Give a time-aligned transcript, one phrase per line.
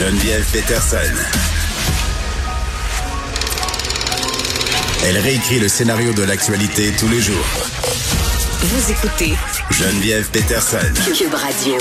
[0.00, 0.96] Geneviève Peterson.
[5.04, 7.44] Elle réécrit le scénario de l'actualité tous les jours.
[8.62, 9.34] Vous écoutez
[9.70, 10.78] Geneviève Peterson.
[11.04, 11.74] Cube Radio.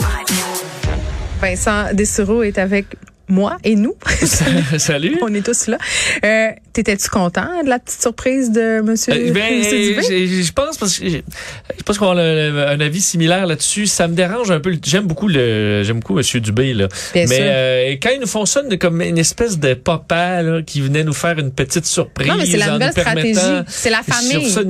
[1.40, 2.88] Vincent Dessureau est avec
[3.30, 3.96] moi et nous.
[4.78, 5.18] Salut.
[5.22, 5.78] On est tous là.
[6.26, 10.44] Euh, T'étais-tu content de la petite surprise de Monsieur, Euh, ben, Monsieur Dubé?
[10.44, 13.88] je pense parce que je pense qu'on a un avis similaire là-dessus.
[13.88, 14.74] Ça me dérange un peu.
[14.86, 16.88] J'aime beaucoup le j'aime beaucoup Monsieur Dubé là.
[17.14, 17.44] Bien Mais sûr.
[17.48, 21.14] euh, quand il nous fonctionne de- comme une espèce de papa là, qui venait nous
[21.14, 22.28] faire une petite surprise.
[22.30, 23.40] Non, mais c'est la nouvelle stratégie.
[23.68, 24.50] C'est la famille.
[24.50, 24.62] ça.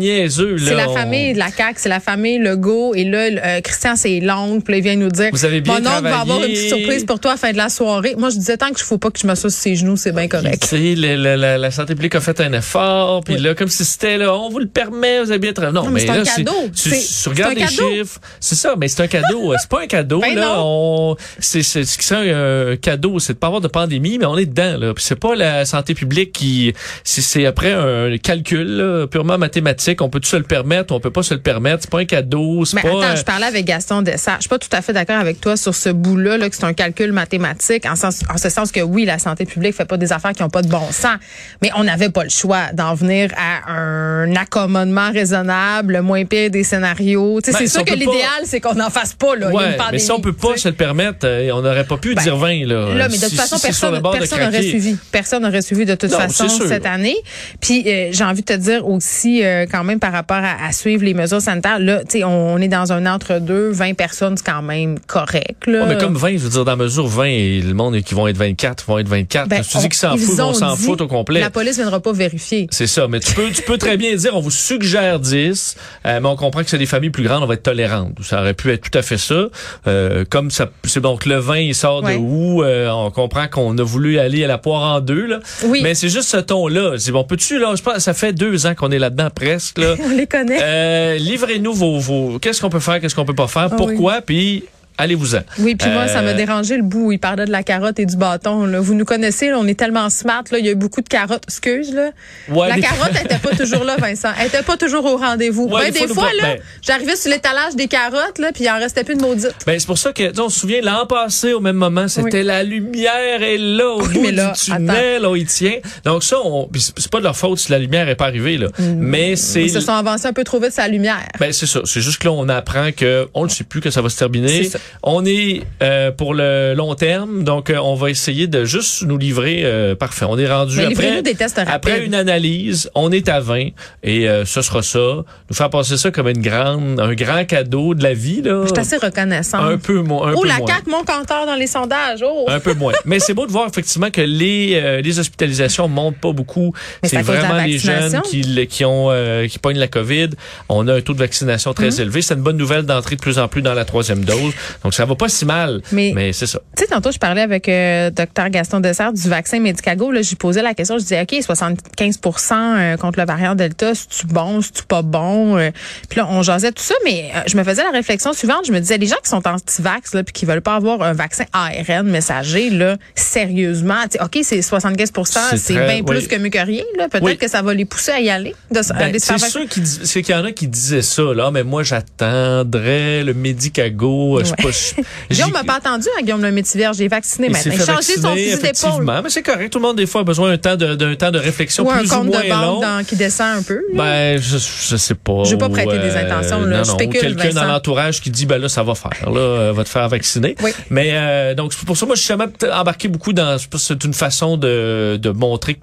[0.57, 2.95] C'est la On- famille de la CAQ, c'est la famille Legault.
[2.95, 4.63] Et là, euh, Christian, c'est l'oncle.
[4.63, 6.69] Puis là, il vient nous dire Vous avez bien Mon oncle va avoir une petite
[6.69, 8.15] surprise pour toi à la fin de la soirée.
[8.17, 10.27] Moi, je disais tant que je faut pas que je sur ses genoux, c'est bien
[10.27, 10.61] correct.
[10.63, 13.41] Tu sais, le- la, la santé publique a fait un effort, puis Oui.
[13.41, 15.73] là, comme si c'était là, on vous le permet, vous avez bien travaillé.
[15.75, 16.51] Non, Non, mais c'est un là, cadeau.
[16.75, 17.89] Tu, C'est- tu regardes un les cadeau.
[17.91, 19.53] chiffres, c'est ça, mais c'est un cadeau.
[19.59, 20.55] c'est pas un cadeau, Ben là.
[20.59, 24.37] On, c'est, ce qui serait un cadeau, c'est de pas avoir de pandémie, mais on
[24.37, 24.93] est dedans, là.
[24.93, 26.73] Puis c'est pas la santé publique qui,
[27.03, 30.01] c'est, après un calcul, là, purement mathématique.
[30.01, 31.83] On peut se le permettre, on peut pas se le permettre.
[31.83, 32.89] C'est pas un cadeau, c'est Mais pas.
[32.89, 34.35] attends, euh, je parlais avec Gaston Dessart.
[34.37, 36.63] Je suis pas tout à fait d'accord avec toi sur ce bout-là, là, que c'est
[36.65, 39.97] un calcul mathématique, en, sens, en ce sens que oui, la santé publique fait pas
[39.97, 41.17] des affaires qui ont pas de bon sens,
[41.61, 46.49] mais on n'avait pas le choix d'en venir à un accommodement raisonnable, le moins pire
[46.49, 47.35] des scénarios.
[47.45, 49.35] Ben, c'est si sûr que pas- l'idéal, c'est qu'on n'en fasse pas.
[49.35, 49.49] Là.
[49.51, 50.59] Il y a une Ouais, pandémie, mais si on peut pas tu sais.
[50.61, 52.93] se le permettre, euh, on n'aurait pas pu Ben, dire 20, là.
[52.95, 54.97] Là, mais de Si- toute façon, si personne n'aurait suivi.
[55.11, 57.17] Personne n'aurait suivi de toute Non, façon cette année.
[57.61, 60.71] Puis euh, j'ai envie de te dire aussi, euh, quand même, par rapport à, à
[60.71, 64.37] suivre les mesures sanitaires, là, tu sais, on, on est dans un entre-deux, 20 personnes,
[64.37, 65.67] c'est quand même correct.
[65.67, 65.83] Là.
[65.83, 68.27] Ouais, mais comme 20, je veux dire, dans mesure 20, et le monde qui vont
[68.29, 69.47] être 24 vont être 24.
[69.49, 71.39] Ben, tu dis qu'ils s'en foutent, on s'en fout au complet.
[71.39, 72.67] La police viendra pas vérifier.
[72.71, 76.19] C'est ça, mais tu peux, tu peux très bien dire, on vous suggère 10, euh,
[76.21, 78.13] mais on comprend que c'est des familles plus grandes, on va être tolérante.
[78.21, 79.47] Ça aurait pu être tout à fait ça.
[79.87, 82.13] Euh, comme ça, c'est donc le 20, il sort Ouais.
[82.15, 85.39] de où, euh, on comprend qu'on a voulu aller à la poire en deux, là.
[85.65, 85.81] Oui.
[85.83, 86.93] Mais c'est juste ce ton-là.
[86.97, 89.95] C'est bon, peux-tu, là, je pense, ça fait deux ans qu'on est là-dedans presque, là.
[90.05, 91.17] On les connaît.
[91.17, 94.63] Livrez-nous vos, vos, qu'est-ce qu'on peut faire, qu'est-ce qu'on peut pas faire, Ah pourquoi, puis
[94.99, 95.39] allez-vous-en.
[95.59, 98.05] Oui, puis moi, ça m'a Euh, dérangé le bout il parlait de la carotte et
[98.05, 98.65] du bâton.
[98.65, 98.79] Là.
[98.79, 100.43] Vous nous connaissez, là, on est tellement smart.
[100.51, 101.43] Là, il y a eu beaucoup de carottes.
[101.47, 102.11] Excuse, là.
[102.49, 104.29] Ouais, la des- carotte n'était pas toujours là, Vincent.
[104.39, 105.63] Elle était pas toujours au rendez-vous.
[105.65, 108.69] Ouais, Ben, des des fois, là, ben- j'arrivais sur l'étalage des carottes, là, puis il
[108.69, 109.53] en restait plus de maudite.
[109.65, 112.43] Ben, c'est pour ça que, on se souvient, l'an passé, au même moment, c'était Oui.
[112.45, 115.77] la lumière est là, au Oui, bout là, du tunnel, on y tient.
[116.05, 118.67] Donc ça, on, c'est pas de leur faute si la lumière est pas arrivée, là.
[118.79, 119.63] Mais c'est...
[119.63, 121.27] Ils se sont avancés un peu trop vite sa lumière.
[121.39, 121.81] Ben, c'est ça.
[121.85, 124.17] C'est juste que là, on apprend que on ne sait plus que ça va se
[124.17, 124.69] terminer.
[125.03, 129.17] On est euh, pour le long terme, donc euh, on va essayer de juste nous
[129.17, 130.25] livrer euh, parfait.
[130.27, 133.69] On est rendu après des tests après une analyse, on est à 20
[134.03, 134.99] et euh, ce sera ça.
[134.99, 138.63] Nous faire passer ça comme une grande un grand cadeau de la vie là.
[138.63, 139.61] Je suis assez reconnaissante.
[139.63, 140.67] Un peu moins un oh, peu la moins.
[140.67, 142.23] CAQ, mon compteur dans les sondages.
[142.23, 142.45] Oh!
[142.47, 142.93] Un peu moins.
[143.05, 146.73] Mais c'est beau de voir effectivement que les euh, les hospitalisations montent pas beaucoup.
[147.03, 150.29] C'est la vraiment les jeunes qui qui ont euh, qui pognent la Covid.
[150.69, 152.01] On a un taux de vaccination très Mhm.
[152.01, 152.21] élevé.
[152.21, 154.53] C'est une bonne nouvelle d'entrer de plus en plus dans la troisième dose.
[154.83, 155.81] Donc ça va pas si mal.
[155.91, 156.59] Mais- Mais, c'est ça.
[156.75, 160.11] Tu sais, tantôt, je parlais avec euh, Dr Gaston Dessert du vaccin Medicago.
[160.11, 160.97] Là, je lui posais la question.
[160.97, 165.57] Je disais, OK, 75% euh, contre le variant Delta, c'est-tu bon, c'est-tu pas bon?
[165.57, 165.71] Euh,
[166.09, 168.65] Puis là, on jasait tout ça, mais euh, je me faisais la réflexion suivante.
[168.67, 171.13] Je me disais, les gens qui sont anti-vax, là, puis qui veulent pas avoir un
[171.13, 175.11] vaccin ARN messager, là, sérieusement, tu sais, OK, c'est 75
[175.51, 176.83] C'est c'est très- bien plus que mieux que rien.
[176.97, 177.07] là.
[177.09, 177.37] Peut-être Oui.
[177.37, 178.55] que ça va les pousser à y aller.
[178.71, 183.23] De, Ben, c'est sûr qu'il y en a qui disaient ça là, mais moi j'attendrais
[183.23, 184.41] le Medicago.
[184.43, 184.53] Je.
[184.61, 184.69] Pas,
[185.31, 186.89] Guillaume m'a pas entendu, hein, Guillaume le métivier.
[186.95, 187.71] J'ai vacciné maintenant.
[187.75, 189.03] Il a changé son fusil d'épaule.
[189.05, 189.69] mais c'est correct.
[189.71, 191.91] Tout le monde des fois a besoin d'un temps de d'un temps de réflexion Ou
[191.91, 192.79] un plus ou compte moins de banque long.
[192.81, 193.81] dans- qui descend un peu.
[193.93, 194.03] là.
[194.03, 195.43] Ben, je, je sais pas.
[195.45, 196.77] Je veux pas prêter des intentions, là.
[196.79, 199.73] Non, Je spécule, quelqu'un dans l'entourage qui dit, ben là, ça va faire, là, euh,
[199.73, 200.55] va te faire vacciner.
[200.61, 200.71] Oui.
[200.89, 204.13] Mais, euh, donc, c'est pour ça, moi, je suis jamais embarqué beaucoup dans, c'est une
[204.13, 205.79] façon de, de montrer que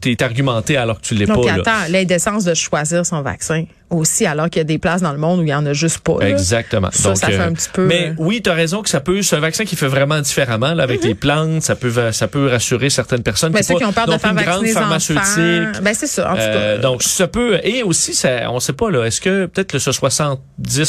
[0.00, 1.54] tu es argumenté alors que tu l'es pas, là.
[1.54, 3.64] attends, l'indécence de choisir son vaccin
[3.96, 5.72] aussi, alors qu'il y a des places dans le monde où il y en a
[5.72, 6.16] juste pas.
[6.20, 6.28] là.
[6.28, 6.88] Exactement.
[6.92, 9.00] Ça, ça fait euh, un petit peu, Mais euh, oui, tu as raison que ça
[9.00, 12.28] peut, c'est un vaccin qui fait vraiment différemment, là, avec les plantes, ça peut, ça
[12.28, 13.52] peut rassurer certaines personnes.
[13.52, 15.82] Mais qui ceux pas qui ont peur de faire vacciner les pharmaceutique.
[15.82, 16.82] Ben, c'est ça, en tout Euh, cas.
[16.82, 19.92] donc ça peut et aussi ça on sait pas là est-ce que peut-être que ce
[19.92, 20.38] 70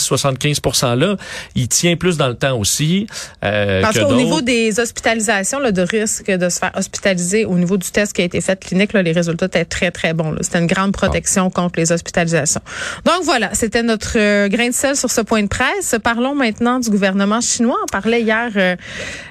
[0.10, 1.16] 75% là
[1.56, 3.08] il tient plus dans le temps aussi
[3.44, 7.78] euh, Parce qu'au niveau des hospitalisations, là, de risque de se faire hospitaliser, au niveau
[7.78, 10.36] du test qui a été fait clinique, là, les résultats étaient très, très bons.
[10.42, 12.62] C'était une grande protection contre les hospitalisations.
[13.04, 15.96] Donc voilà, c'était notre euh, grain de sel sur ce point de presse.
[16.04, 17.78] Parlons maintenant du gouvernement chinois.
[17.84, 18.76] On parlait hier, euh,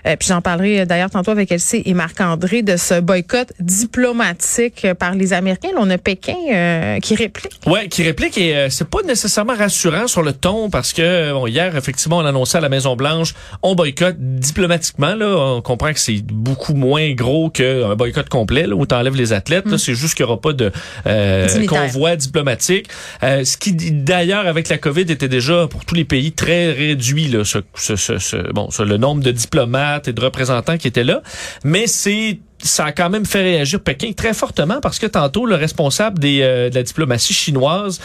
[0.06, 4.86] euh, puis j'en parlerai euh, d'ailleurs tantôt avec Elsie et Marc-André, de ce boycott diplomatique
[4.98, 5.68] par les Américains.
[5.74, 7.60] Là, on a Pékin euh, qui réplique.
[7.66, 11.46] Ouais, qui réplique et euh, c'est pas nécessairement rassurant sur le ton parce que bon,
[11.46, 16.00] hier effectivement on annonçait à la Maison Blanche on boycotte diplomatiquement là, on comprend que
[16.00, 20.14] c'est beaucoup moins gros qu'un boycott complet là, où t'enlèves les athlètes, là, c'est juste
[20.14, 20.72] qu'il y aura pas de
[21.06, 22.88] euh, convoi diplomatique.
[23.22, 27.28] Euh, ce qui d'ailleurs avec la Covid était déjà pour tous les pays très réduit
[27.28, 31.22] là, ce, ce, ce, bon, le nombre de diplomates et de représentants qui étaient là,
[31.64, 35.54] mais c'est ça a quand même fait réagir Pékin très fortement parce que tantôt le
[35.54, 38.00] responsable des, euh, de la diplomatie chinoise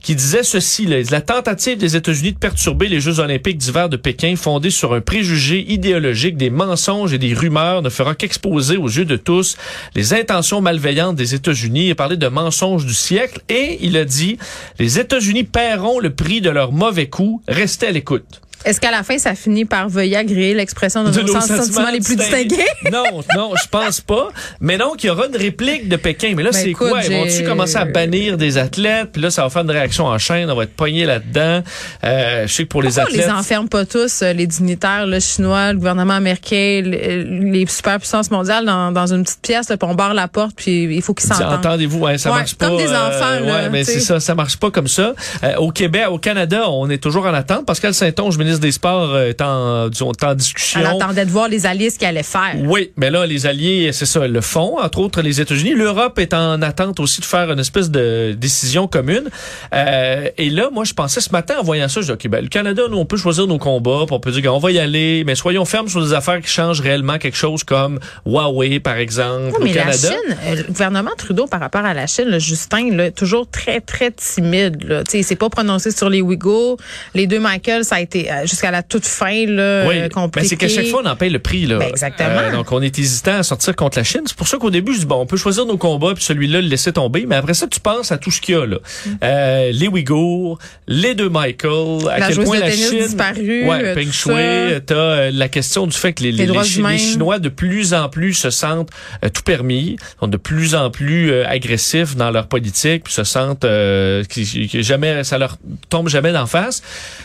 [0.00, 4.34] qui disait ceci, la tentative des États-Unis de perturber les Jeux olympiques d'hiver de Pékin
[4.36, 9.04] fondée sur un préjugé idéologique, des mensonges et des rumeurs ne fera qu'exposer aux yeux
[9.04, 9.56] de tous
[9.94, 11.86] les intentions malveillantes des États-Unis.
[11.86, 14.38] Il a parlé de mensonges du siècle et il a dit,
[14.78, 17.42] les États-Unis paieront le prix de leur mauvais coup.
[17.48, 18.40] Restez à l'écoute.
[18.64, 21.46] Est-ce qu'à la fin, ça finit par veuillir agréer l'expression de, De nos nos sens-
[21.46, 22.56] sentiments les plus distingués?
[22.92, 24.28] non, non, je pense pas.
[24.60, 26.34] Mais donc, il y aura une réplique de Pékin.
[26.36, 27.00] Mais là, Ben, c'est quoi?
[27.02, 29.10] Ils vont-tu commencer à bannir des athlètes?
[29.12, 30.50] Puis là, ça va faire une réaction en chaîne.
[30.50, 31.62] On va être pogné là-dedans.
[32.04, 33.34] Euh, je sais que pour les Pourquoi on les athlètes...
[33.34, 38.64] enferme pas tous, euh, les dignitaires le chinois, le gouvernement américain, le- les superpuissances mondiales
[38.66, 41.28] dans, dans une petite pièce, là, puis on barre la porte, puis il faut qu'ils
[41.28, 41.54] s'entendent.
[41.54, 42.66] Entendez-vous, ouais, ça Ouais, marche pas.
[42.68, 45.14] comme des enfants, là, ouais, mais c'est ça, ça marche pas comme ça.
[45.44, 47.64] Euh, au Québec, au Canada, on est toujours en attente.
[47.66, 50.80] Pascal Saint-Onge, ministre des Sports, euh, est en, disons, en discussion.
[50.80, 52.54] Elle attendait de voir les alliés ce qu'elle allait faire.
[52.64, 55.74] Oui, mais là, les alliés, c'est ça, le font, entre autres les États-Unis.
[55.74, 59.28] L'Europe est en attente aussi de faire une espèce de décision commune.
[59.74, 62.42] Euh, et là, moi, je pensais ce matin en voyant ça, je dis, OK, ben,
[62.42, 64.78] le Canada, nous, on peut choisir nos combats, puis on peut dire qu'on va y
[64.78, 68.96] aller, mais soyons fermes sur des affaires qui changent réellement quelque chose comme Huawei, par
[68.96, 69.92] exemple, Oui, au mais la.
[69.92, 73.80] Chine, euh, le gouvernement Trudeau par rapport à la Chine, le Justin, là, toujours très,
[73.80, 74.82] très timide.
[74.84, 75.02] Là.
[75.12, 76.76] Il s'est pas prononcé sur les Ouïghours.
[77.14, 80.08] Les deux Michael, ça a été euh, jusqu'à la toute fin là, Oui, euh,
[80.42, 81.66] c'est qu'à chaque fois, on en paye le prix.
[81.66, 81.78] Là.
[81.78, 82.50] Ben, exactement.
[82.52, 84.22] donc, on est hésitant à sortir contre la Chine.
[84.26, 86.60] C'est pour ça qu'au début, je dis, bon, on peut choisir nos combats, puis celui-là,
[86.60, 87.26] le laisser tomber.
[87.26, 88.66] Mais après ça, tu penses à tout ce qu'il y a.
[88.66, 88.76] Là.
[88.76, 89.10] Mm.
[89.22, 92.98] Euh, les Ouïghours, les deux Michael, à La quel point de la Chine...
[92.98, 96.44] disparue, ouais, euh, Peng Shui, t'as euh, la question du fait que les, les,
[96.76, 96.96] humains.
[96.96, 98.90] Chinois, de plus en plus, se sentent
[99.24, 103.24] euh, tout permis, sont de plus en plus euh, agressifs dans leur politique, puis se
[103.24, 103.64] sentent...
[103.64, 105.58] Euh, qui, qui jamais, ça leur
[105.88, 106.82] tombe jamais d'en face.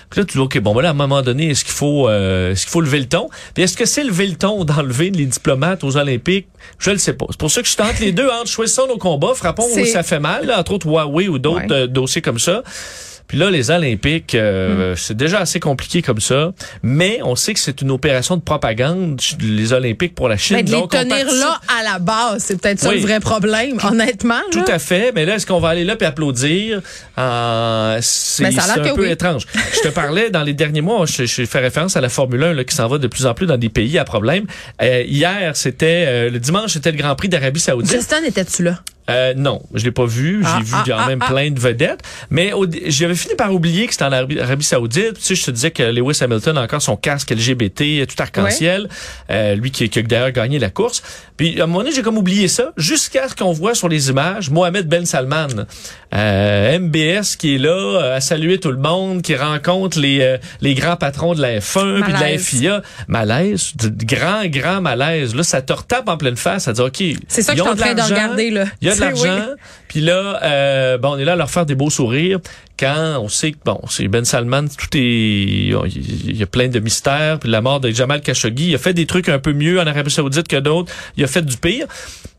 [0.10, 2.07] Puis là, tu dis, OK, bon, ben là, à un moment donné, est-ce qu'il faut,
[2.07, 3.30] euh, est-ce qu'il faut lever le ton?
[3.54, 6.48] Puis est-ce que c'est lever le ton d'enlever les diplomates aux Olympiques?
[6.80, 7.25] Je le sais pas.
[7.30, 9.86] C'est pour ça que je suis entre les deux, entre choisissons nos combats, frappons où
[9.86, 11.72] ça fait mal, là, entre autres Huawei ou d'autres Ouais.
[11.72, 12.63] euh, dossiers comme ça.
[13.27, 14.95] Puis là, les Olympiques, euh, Mm.
[14.98, 16.54] c'est déjà assez compliqué comme ça.
[16.83, 20.57] Mais on sait que c'est une opération de propagande, les Olympiques pour la Chine.
[20.57, 23.00] Mais Ben, de les Donc, tenir participe- là à la base, c'est peut-être ça le
[23.00, 24.42] vrai problème, honnêtement.
[24.51, 24.75] Tout là.
[24.75, 25.12] à fait.
[25.16, 26.81] Mais là, est-ce qu'on va aller là puis applaudir?
[27.18, 29.10] Euh, c'est un peu oui.
[29.12, 29.45] étrange.
[29.74, 32.54] je te parlais dans les derniers mois, je, je fais référence à la Formule 1
[32.54, 34.45] là, qui s'en va de plus en plus dans des pays à problème.
[34.81, 37.92] Euh, hier, c'était euh, le dimanche, c'était le Grand Prix d'Arabie Saoudite.
[37.95, 38.80] Justin, étais-tu là?
[39.10, 40.42] Euh, non, je l'ai pas vu.
[40.42, 41.28] J'ai Ah, vu ah, quand ah, même ah.
[41.31, 42.02] plein de vedettes.
[42.30, 42.52] Mais
[42.88, 45.16] j'avais fini par oublier que c'était en Arabie, Arabie Saoudite.
[45.16, 48.90] Tu sais, je te disais que Lewis Hamilton a encore son casque LGBT, tout arc-en-ciel.
[49.30, 51.04] Euh, lui qui, qui a d'ailleurs gagné la course.
[51.38, 54.10] Puis à un moment donné, j'ai comme oublié ça, jusqu'à ce qu'on voit sur les
[54.10, 55.66] images Mohamed Ben Salman,
[56.16, 60.38] euh, MBS qui est là euh, à saluer tout le monde, qui rencontre les euh,
[60.62, 62.38] les grands patrons de la F1 puis de la.
[62.38, 62.82] FIA.
[63.08, 65.36] Malaise, de- grand grand malaise.
[65.36, 66.64] Là, ça te retape en pleine face.
[66.64, 67.04] Ça dit ok.
[67.28, 68.66] C'est ça que je suis en train de regarder, là.
[68.82, 69.06] Il y a de oui.
[69.06, 69.46] l'argent.
[69.88, 72.40] Puis là, euh, bon, on est là à leur faire des beaux sourires.
[72.78, 76.80] Quand on sait que bon, c'est Ben Salman, tout est, il y a plein de
[76.80, 77.40] mystères.
[77.40, 79.88] Puis la mort de Jamal Khashoggi, il a fait des trucs un peu mieux en
[79.88, 80.92] Arabie Saoudite que d'autres.
[81.16, 81.88] Il a fait du pire.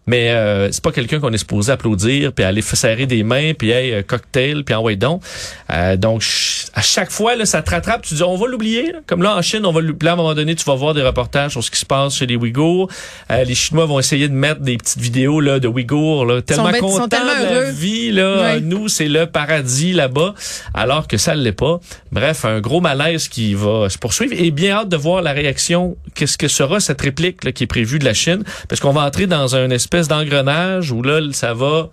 [0.07, 3.71] Mais euh, c'est pas quelqu'un qu'on est supposé applaudir puis aller serrer des mains puis
[3.71, 5.23] hey, euh, cocktail puis envoyer donc.
[5.73, 6.23] Euh, donc
[6.75, 8.03] à chaque fois là, ça te rattrape.
[8.03, 8.93] Tu dis on va l'oublier.
[9.07, 10.11] Comme là en Chine, on va l'oublier.
[10.11, 12.27] À un moment donné, tu vas voir des reportages sur ce qui se passe chez
[12.27, 12.89] les Ouïghours.
[13.31, 16.71] Euh, les Chinois vont essayer de mettre des petites vidéos là de Ouïghours là, tellement
[16.71, 18.61] ils sont contents tellement de la vie là.
[18.61, 20.35] Nous, c'est le paradis là-bas,
[20.75, 21.81] alors que ça ne l'est pas.
[22.13, 25.97] Bref, un gros malaise qui va se poursuivre et bien hâte de voir la réaction.
[26.15, 29.03] Qu'est-ce que sera cette réplique là, qui est prévue de la Chine, parce qu'on va
[29.03, 31.89] entrer dans une espèce d'engrenage où là, ça va,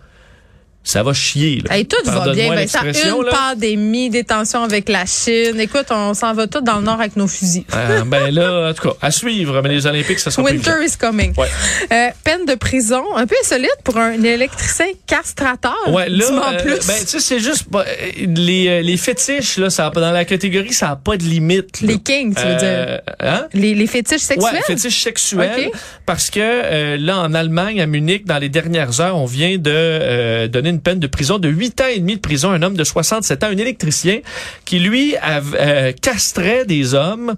[0.83, 1.61] ça va chier.
[1.67, 1.77] Là.
[1.77, 2.53] Hey, tout va bien.
[2.53, 3.31] Ben, ça, une là.
[3.31, 5.59] pandémie, des tensions avec la Chine.
[5.59, 7.63] Écoute, on s'en va tous dans le nord avec nos fusils.
[7.73, 9.61] Euh, ben là, en tout cas, à suivre.
[9.61, 11.33] Mais les Olympiques, ça sera plus Winter is coming.
[11.37, 11.47] Ouais.
[11.91, 15.73] Euh, peine de prison, un peu insolite pour un électricien castrateur.
[15.89, 16.85] Ouais, là, euh, plus.
[16.85, 17.83] ben, tu sais, c'est juste euh,
[18.17, 21.81] les, euh, les fétiches là, ça dans la catégorie, ça a pas de limite.
[21.81, 21.87] là.
[21.93, 22.67] les kings, tu veux dire.
[22.67, 23.47] Euh, hein?
[23.53, 24.53] Les, les fétiches sexuels?
[24.55, 25.69] Ouais, fétiche sexuel.
[25.69, 25.79] Ok.
[26.05, 30.72] Parce que là, en Allemagne, à Munich, dans les dernières heures, on vient de donner
[30.73, 33.43] une peine de prison de 8 ans et demi de prison un homme de 67
[33.43, 34.19] ans, un électricien,
[34.65, 37.35] qui lui av- euh, castrait des hommes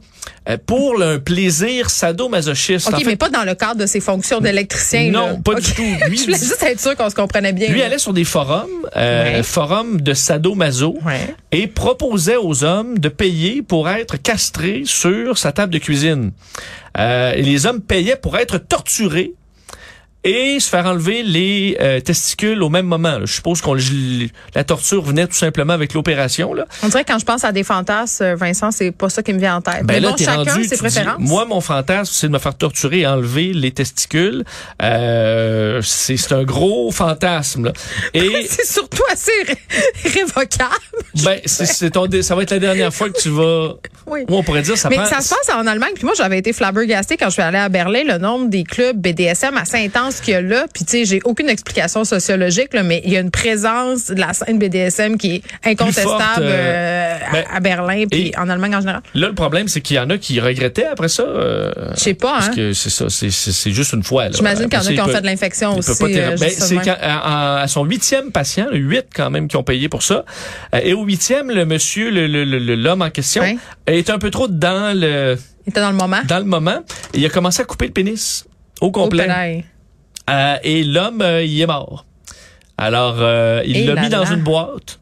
[0.49, 2.87] euh, pour un plaisir sadomasochiste.
[2.87, 5.11] OK, En fait, mais pas dans le cadre de ses fonctions d'électricien.
[5.11, 5.37] Non, là.
[5.43, 5.81] pas du tout.
[6.09, 7.69] Lui, Je voulais juste être sûr qu'on se comprenait bien.
[7.69, 7.85] lui là.
[7.85, 9.43] allait sur des forums, euh, Ouais.
[9.43, 11.35] forums de sadomaso, Ouais.
[11.51, 16.31] et proposait aux hommes de payer pour être castrés sur sa table de cuisine.
[16.97, 19.33] Euh, et les hommes payaient pour être torturés
[20.25, 23.19] et se faire enlever les euh, testicules au même moment.
[23.19, 23.25] là.
[23.25, 23.75] Je suppose qu'on
[24.55, 26.53] la torture venait tout simplement avec l'opération.
[26.53, 26.65] Là.
[26.83, 29.31] On dirait que quand je pense à des fantasmes, euh, Vincent, c'est pas ça qui
[29.33, 29.81] me vient en tête.
[29.81, 31.15] mais Ben là, bon, t'es chacun rendu, ses tu dis, préférences.
[31.19, 34.43] moi, mon fantasme, c'est de me faire torturer et enlever les testicules.
[34.81, 37.65] Euh, c'est c'est un gros fantasme.
[37.65, 37.73] là.
[38.13, 39.57] Et c'est surtout assez ré-
[40.05, 40.73] révocable.
[41.23, 43.73] ben, c'est ton ça va être la dernière fois que tu vas.
[44.07, 44.19] Oui.
[44.29, 45.93] Ou on pourrait dire ça Mais prend- ça se passe en Allemagne.
[45.95, 48.95] Puis moi, j'avais été flabbergastée quand je suis allée à Berlin, le nombre des clubs
[48.95, 50.65] BDSM assez intense qu'il y a là.
[50.73, 54.19] Puis tu sais, j'ai aucune explication sociologique, là, mais il y a une présence de
[54.19, 58.37] la scène BDSM qui est incontestable forte, euh, euh, à- ben, à, Berlin puis et-
[58.37, 59.01] en Allemagne en général.
[59.13, 61.23] Là, le problème, c'est qu'il y en a qui regrettaient après ça.
[61.23, 62.53] euh, Je sais pas, Parce hein.
[62.55, 64.29] que c'est ça, c'est- juste une fois.
[64.31, 65.91] J'imagine qu'il y en a qui ont fait de l'infection aussi.
[66.03, 70.25] Ben, c'est à, à son huitième patient, huit quand même qui ont payé pour ça.
[70.83, 73.43] Et au huitième, le monsieur, le- le- le- l'homme en question,
[73.87, 76.19] est un peu trop dans le Il était dans le moment.
[76.27, 76.79] dans le moment.
[77.13, 78.45] Il a commencé à couper le pénis
[78.81, 79.23] au Au complet.
[79.23, 79.63] pédale.
[80.29, 82.05] Euh, et l'homme, euh, il est mort.
[82.77, 84.33] Alors, euh, il l'a mis dans là.
[84.33, 84.99] une boîte.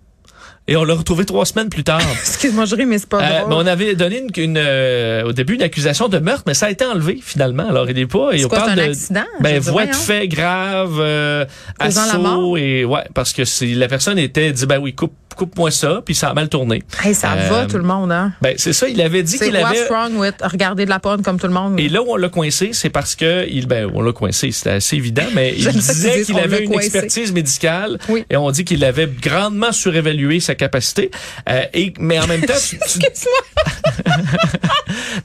[0.65, 1.99] Et on l'a retrouvé trois semaines plus tard.
[2.21, 3.49] Excuse-moi, je ris, mais c'est pas Euh, drôle.
[3.49, 6.67] mais on avait donné une, une, euh, au début une accusation de meurtre, mais ça
[6.67, 7.67] a été enlevé finalement.
[7.67, 8.29] Alors il est pas.
[8.31, 9.23] C'est on quoi, parle un de accident?
[9.41, 11.45] Ben voie de fait grave, euh,
[11.77, 12.57] Causant la assaut mort?
[12.57, 16.01] et ouais parce que c'est la personne était dit ben oui coupe coupe moi ça
[16.05, 16.83] puis ça a mal tourné.
[17.03, 18.33] Hey, ça Euh, va, tout le monde, hein?
[18.41, 18.87] Ben c'est ça.
[18.87, 19.87] Il avait dit qu'il avait.
[19.89, 21.79] wrong with regarder de la porn comme tout le monde?
[21.79, 24.71] Et là où on l'a coincé, c'est parce que il ben on l'a coincé, c'était
[24.71, 26.85] assez évident, mais il disait qu'il avait une coincé.
[26.87, 28.25] expertise médicale Oui.
[28.29, 31.11] et on dit qu'il avait grandement surévalué sa capacité.
[31.49, 33.41] Euh, et mais en même temps, tu- tu- Excuse-moi,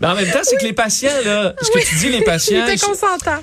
[0.00, 2.66] mais en même temps, c'est que les patients là, ce que tu dis, les patients,
[2.66, 2.78] ils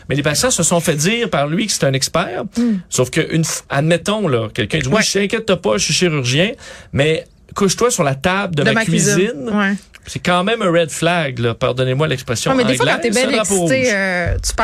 [0.09, 2.43] mais les patients se sont fait dire par lui que c'est un expert.
[2.89, 6.51] Sauf que, une, admettons, là, quelqu'un dit, oui, je t'inquiète pas, je suis chirurgien,
[6.93, 9.49] mais couche-toi sur la table de, De ma, ma cuisine.
[9.51, 9.73] Ouais.
[10.07, 11.55] C'est quand même un red flag, là.
[11.55, 14.63] Pardonnez-moi l'expression Ouais, mais des fois, quand t'es bien excité, euh, tu perds